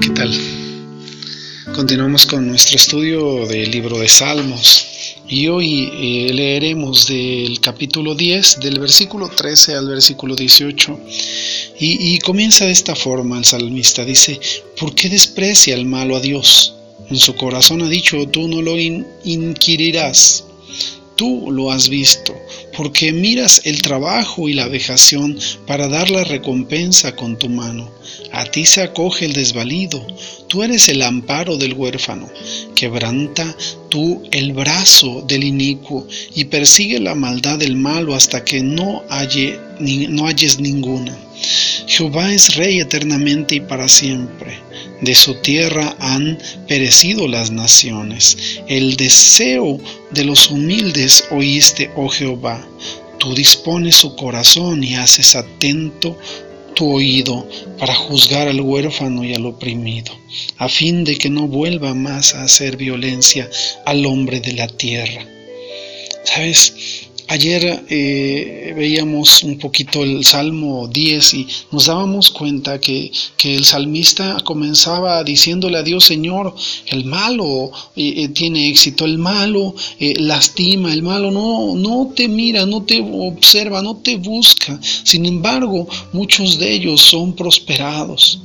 [0.00, 0.32] ¿qué tal?
[1.72, 4.86] Continuamos con nuestro estudio del libro de Salmos
[5.28, 11.00] y hoy eh, leeremos del capítulo 10, del versículo 13 al versículo 18
[11.78, 14.40] y, y comienza de esta forma el salmista, dice,
[14.80, 16.74] ¿por qué desprecia el malo a Dios?
[17.08, 20.44] En su corazón ha dicho, tú no lo inquirirás,
[21.14, 22.34] tú lo has visto,
[22.76, 27.90] porque miras el trabajo y la vejación para dar la recompensa con tu mano.
[28.32, 30.04] A ti se acoge el desvalido,
[30.48, 32.28] tú eres el amparo del huérfano.
[32.74, 33.56] Quebranta
[33.88, 39.58] tú el brazo del inicuo y persigue la maldad del malo hasta que no, halle,
[39.80, 41.16] no halles ninguna.
[41.86, 44.58] Jehová es rey eternamente y para siempre.
[45.00, 48.36] De su tierra han perecido las naciones.
[48.68, 49.78] El deseo
[50.14, 52.66] de los humildes oíste, oh Jehová.
[53.18, 56.16] Tú dispones su corazón y haces atento
[56.74, 60.12] tu oído para juzgar al huérfano y al oprimido,
[60.58, 63.48] a fin de que no vuelva más a hacer violencia
[63.86, 65.26] al hombre de la tierra.
[66.24, 67.03] ¿Sabes?
[67.28, 73.10] Ayer eh, veíamos un poquito el Salmo 10 y nos dábamos cuenta que,
[73.44, 76.54] el salmista comenzaba diciéndole a Dios, Señor,
[76.86, 82.64] el malo eh, eh, tiene éxito, el malo lastima, el malo no, no te mira,
[82.64, 84.78] no te observa, no te busca.
[84.82, 88.40] Sin embargo, muchos de ellos son prosperados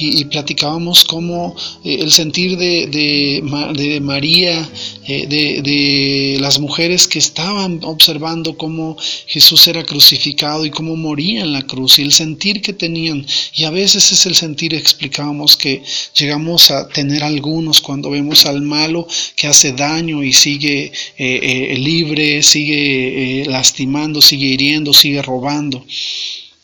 [0.00, 4.68] y, platicábamos cómo eh, el sentir de, de, María,
[5.06, 8.96] eh, de, las mujeres que estaban observando cómo
[9.26, 13.26] Jesús era crucificado y cómo moría en la cruz y el sentir que tenían.
[13.54, 15.82] Y a veces es el sentir, explicábamos que
[16.16, 22.42] llegamos a tener algunos cuando vemos al malo que hace daño y sigue eh, libre,
[22.42, 25.84] sigue lastimando, sigue hiriendo, sigue robando.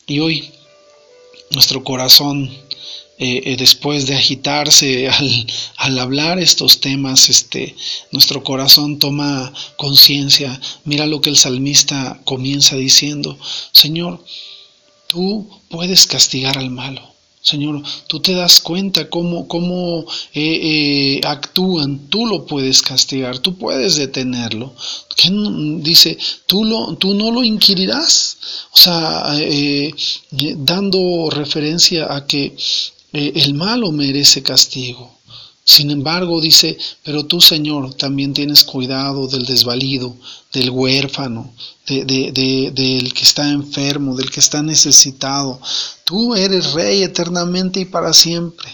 [0.07, 0.49] Y hoy
[1.51, 2.49] nuestro corazón
[3.17, 5.07] eh, eh, después de agitarse
[5.77, 7.73] al, hablar estos temas, este,
[8.11, 10.59] nuestro corazón toma conciencia.
[10.83, 13.37] Mira lo que el salmista comienza diciendo,
[13.71, 14.21] Señor,
[15.07, 17.01] tú puedes castigar al malo.
[17.41, 23.95] Señor, tú te das cuenta cómo, cómo eh, actúan, tú lo puedes castigar, tú puedes
[23.95, 24.73] detenerlo.
[25.15, 25.29] ¿Qué
[25.79, 26.17] dice?
[26.47, 28.37] Tú, lo, tú no lo inquirirás.
[28.71, 29.37] O sea,
[30.57, 32.57] dando referencia a que
[33.17, 35.09] eh, el malo merece castigo.
[35.63, 40.15] Sin embargo, dice, pero tú, Señor, también tienes cuidado del desvalido,
[40.51, 41.53] del huérfano,
[41.87, 45.59] del que está enfermo, del que está necesitado.
[46.03, 48.69] Tú eres rey eternamente y para siempre.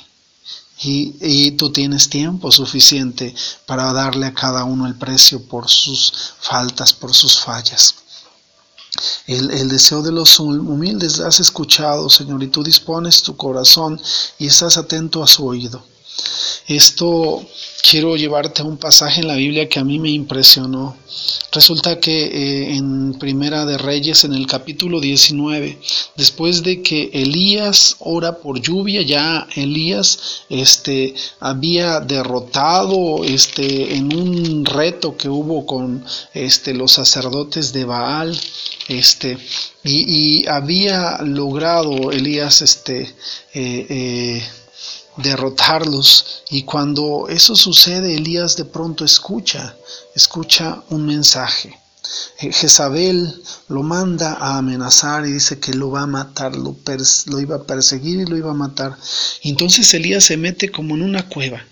[0.83, 3.35] Y, y, tú tienes tiempo suficiente
[3.67, 8.00] para darle a cada uno el precio por sus faltas, por sus fallas.
[9.25, 14.01] El, deseo de los humildes has escuchado, Señor, y tú dispones tu corazón
[14.37, 15.83] y estás atento a su oído.
[16.67, 17.45] Esto
[17.89, 20.95] quiero llevarte a un pasaje en la Biblia que a mí me impresionó.
[21.51, 25.79] Resulta que eh, en Primera de Reyes, en el capítulo 19,
[26.15, 34.65] después de que Elías ora por lluvia, ya Elías este, había derrotado este, en un
[34.65, 38.39] reto que hubo con este, los sacerdotes de Baal,
[38.91, 39.37] este,
[39.83, 43.01] y, había logrado Elías este,
[43.53, 44.43] eh, eh,
[45.17, 49.75] derrotarlos y cuando eso sucede Elías de pronto escucha,
[50.15, 51.77] escucha un mensaje.
[52.37, 56.75] Jezabel lo manda a amenazar y dice que lo va a matar, lo,
[57.27, 58.97] lo iba a perseguir y lo iba a matar.
[59.43, 61.63] Entonces Elías se mete como en una cueva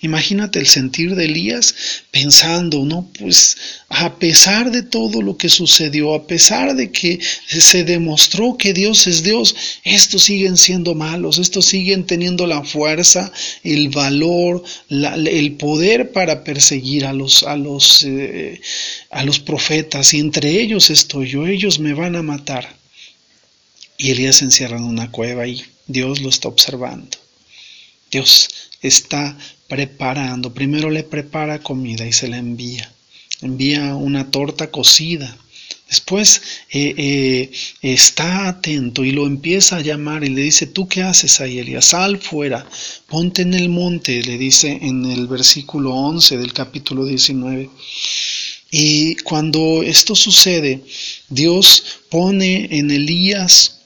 [0.00, 1.74] Imagínate el sentir de Elías
[2.12, 3.10] pensando, ¿no?
[3.18, 3.56] Pues
[3.88, 7.18] a pesar de todo lo que sucedió, a pesar de que
[7.48, 13.32] se demostró que Dios es Dios, estos siguen siendo malos, estos siguen teniendo la fuerza,
[13.64, 18.60] el valor, el poder para perseguir a los, a los, eh,
[19.10, 22.76] a los profetas, y entre ellos estoy yo, ellos me van a matar.
[23.98, 27.16] Y Elías se encierra en una cueva y Dios lo está observando.
[28.10, 28.48] Dios
[28.86, 29.36] está
[29.68, 30.54] preparando.
[30.54, 32.92] Primero le prepara comida y se la envía.
[33.42, 35.36] Envía una torta cocida.
[35.88, 37.50] Después eh, eh,
[37.80, 41.84] está atento y lo empieza a llamar y le dice, ¿tú qué haces ahí, Elías?
[41.86, 42.68] Sal fuera,
[43.06, 47.70] ponte en el monte, le dice en el versículo 11 del capítulo 19.
[48.72, 50.82] Y cuando esto sucede,
[51.28, 53.78] Dios pone en Elías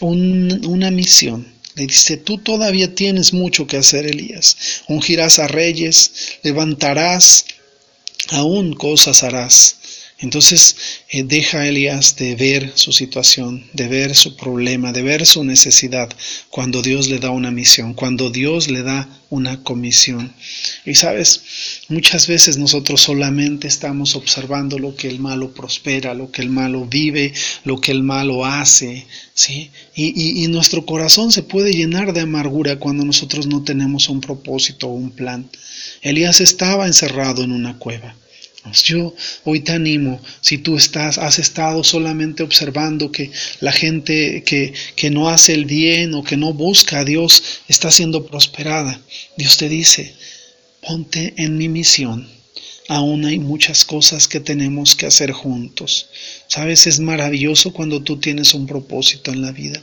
[0.00, 4.56] una misión le dice, tú todavía tienes mucho que hacer, Elías.
[4.88, 6.10] Ungirás a reyes,
[6.42, 7.44] levantarás,
[8.30, 9.76] aún cosas harás.
[10.20, 15.24] Entonces eh, deja a Elías de ver su situación, de ver su problema, de ver
[15.24, 16.10] su necesidad
[16.50, 20.34] cuando Dios le da una misión, cuando Dios le da una comisión.
[20.84, 21.42] Y sabes,
[21.88, 26.84] muchas veces nosotros solamente estamos observando lo que el malo prospera, lo que el malo
[26.86, 27.32] vive,
[27.62, 29.70] lo que el malo hace, ¿sí?
[29.94, 34.88] Y, y nuestro corazón se puede llenar de amargura cuando nosotros no tenemos un propósito
[34.88, 35.48] o un plan.
[36.02, 38.16] Elías estaba encerrado en una cueva.
[38.84, 39.14] Yo
[39.44, 45.10] hoy te animo, si tú estás, has estado solamente observando que la gente que, que
[45.10, 49.00] no hace el bien o que no busca a Dios está siendo prosperada,
[49.36, 50.14] Dios te dice,
[50.86, 52.28] ponte en mi misión.
[52.88, 56.08] Aún hay muchas cosas que tenemos que hacer juntos.
[56.48, 59.82] Sabes, es maravilloso cuando tú tienes un propósito en la vida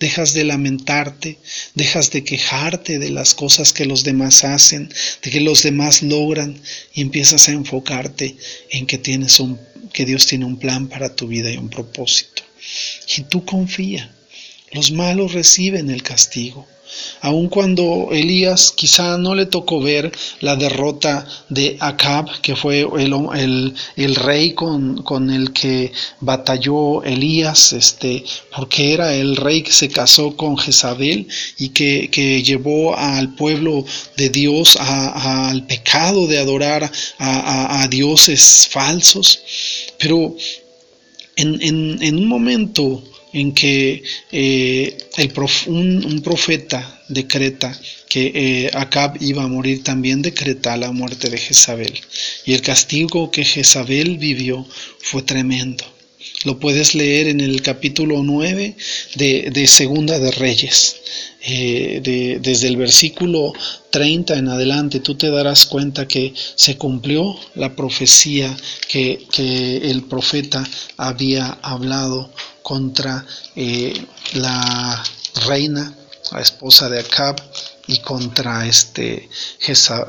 [0.00, 1.38] dejas de lamentarte,
[1.74, 6.60] dejas de quejarte de las cosas que los demás hacen, de que los demás logran
[6.92, 8.36] y empiezas a enfocarte
[8.70, 9.58] en que tienes un
[9.92, 12.42] que Dios tiene un plan para tu vida y un propósito.
[13.16, 14.12] Y tú confía.
[14.72, 16.66] Los malos reciben el castigo
[17.20, 23.74] aun cuando Elías quizá no le tocó ver la derrota de Acab, que fue el,
[23.96, 28.24] el, rey con, con, el que batalló Elías, este,
[28.54, 31.26] porque era el rey que se casó con Jezabel
[31.58, 33.84] y que, que llevó al pueblo
[34.16, 39.40] de Dios al pecado de adorar a, dioses falsos.
[39.98, 40.34] Pero
[41.36, 43.02] en, en un momento
[43.34, 44.02] en que
[44.32, 44.96] eh,
[45.66, 47.78] un, profeta decreta
[48.08, 51.92] que eh, Acab iba a morir, también decreta la muerte de Jezabel.
[52.46, 54.64] Y el castigo que Jezabel vivió
[55.00, 55.84] fue tremendo.
[56.44, 58.76] Lo puedes leer en el capítulo 9
[59.16, 60.96] de, Segunda de Reyes.
[61.46, 63.52] Eh, desde el versículo
[63.90, 68.56] 30 en adelante, tú te darás cuenta que se cumplió la profecía
[68.88, 70.66] que, que el profeta
[70.96, 72.30] había hablado
[72.64, 73.24] contra
[73.54, 73.92] eh,
[74.32, 75.04] la
[75.46, 75.94] reina,
[76.32, 77.36] la esposa de Acab,
[77.86, 79.28] y contra este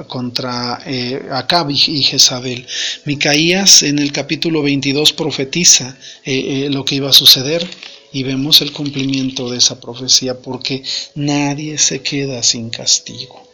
[0.08, 2.66] contra eh, Acab y, Jezabel.
[3.04, 7.68] Micaías en el capítulo 22 profetiza eh, lo que iba a suceder
[8.14, 10.84] y vemos el cumplimiento de esa profecía porque
[11.16, 13.46] nadie se queda sin castigo.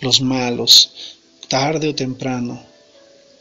[0.00, 0.90] Los malos,
[1.48, 2.62] tarde o temprano,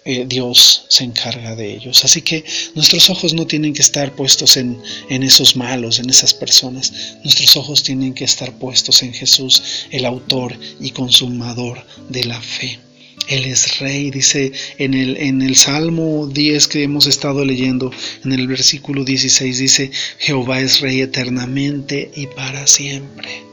[0.04, 2.04] eh, Dios se encarga de ellos.
[2.04, 2.44] Así que
[2.74, 7.18] nuestros ojos no tienen que estar puestos en, en, esos malos, en esas personas.
[7.24, 9.62] Nuestros ojos tienen que estar puestos en Jesús,
[9.92, 12.80] el autor y consumador de la fe.
[13.28, 17.92] Él es rey, dice en el, en el Salmo 10 que hemos estado leyendo,
[18.26, 23.44] en el versículo 16 dice, Jehová es rey eternamente y para siempre.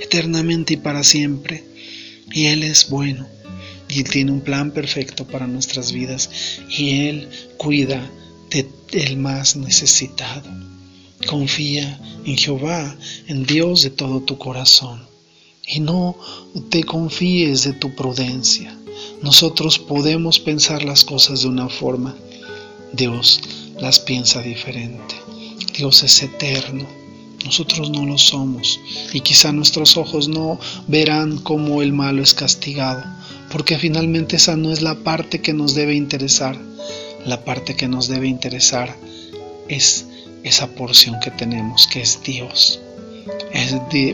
[0.00, 1.62] Eternamente y para siempre.
[2.32, 3.39] Y Él es bueno
[3.90, 6.30] y tiene un plan perfecto para nuestras vidas
[6.68, 8.08] y Él cuida
[8.92, 10.48] del más necesitado.
[11.26, 12.96] Confía en Jehová,
[13.26, 15.06] en Dios de todo tu corazón
[15.66, 16.16] y no
[16.70, 18.76] te confíes de tu prudencia.
[19.22, 22.14] Nosotros podemos pensar las cosas de una forma,
[22.92, 23.40] Dios
[23.78, 25.14] las piensa diferente.
[25.76, 26.86] Dios es eterno,
[27.44, 28.80] nosotros no lo somos
[29.12, 33.02] y quizá nuestros ojos no verán cómo el malo es castigado,
[33.50, 36.58] porque finalmente esa no es la parte que nos debe interesar.
[37.26, 38.96] La parte que nos debe interesar
[39.68, 40.06] es
[40.42, 42.80] esa porción que tenemos, que es Dios.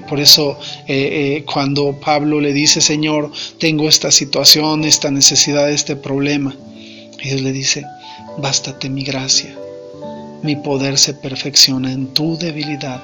[0.09, 5.95] por eso eh, eh, cuando Pablo le dice, Señor, tengo esta situación, esta necesidad, este
[5.95, 6.56] problema,
[7.23, 7.85] Dios le dice,
[8.38, 9.56] bástate mi gracia.
[10.43, 13.02] Mi poder se perfecciona en tu debilidad.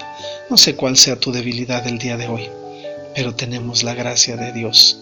[0.51, 2.49] No sé cuál sea tu debilidad el día de hoy,
[3.15, 4.99] pero tenemos la gracia de Dios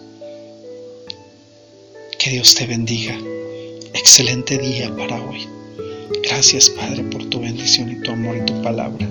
[2.19, 3.17] que Dios te bendiga.
[3.95, 5.49] Excelente día para hoy.
[6.23, 9.09] Gracias Padre por tu bendición y tu amor y tu palabra.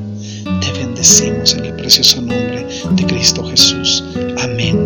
[0.62, 4.04] Te bendecimos en el precioso nombre de Cristo Jesús.
[4.38, 4.86] Amén